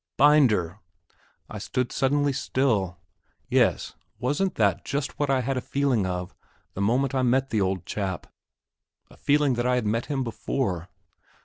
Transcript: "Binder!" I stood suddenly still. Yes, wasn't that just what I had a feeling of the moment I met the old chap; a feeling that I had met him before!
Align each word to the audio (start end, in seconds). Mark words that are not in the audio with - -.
"Binder!" 0.17 0.79
I 1.47 1.59
stood 1.59 1.91
suddenly 1.91 2.33
still. 2.33 2.97
Yes, 3.49 3.93
wasn't 4.17 4.55
that 4.55 4.83
just 4.83 5.19
what 5.19 5.29
I 5.29 5.41
had 5.41 5.57
a 5.57 5.61
feeling 5.61 6.07
of 6.07 6.33
the 6.73 6.81
moment 6.81 7.13
I 7.13 7.21
met 7.21 7.51
the 7.51 7.61
old 7.61 7.85
chap; 7.85 8.25
a 9.11 9.15
feeling 9.17 9.53
that 9.53 9.67
I 9.67 9.75
had 9.75 9.85
met 9.85 10.07
him 10.07 10.23
before! 10.23 10.89